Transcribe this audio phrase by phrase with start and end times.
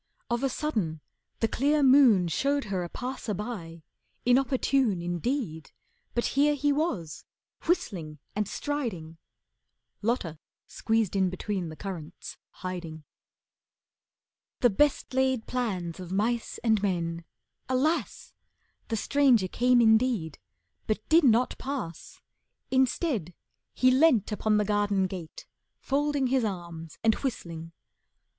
[0.31, 0.99] Of a sudden,
[1.41, 3.83] the clear moon Showed her a passer by,
[4.25, 5.69] inopportune Indeed,
[6.15, 7.23] but here he was,
[7.67, 9.19] whistling and striding.
[10.01, 13.03] Lotta squeezed in between the currants, hiding.
[14.61, 17.23] "The best laid plans of mice and men,"
[17.69, 18.33] alas!
[18.87, 20.39] The stranger came indeed,
[20.87, 22.19] but did not pass.
[22.71, 23.35] Instead,
[23.71, 25.45] he leant upon the garden gate,
[25.77, 27.71] Folding his arms and whistling.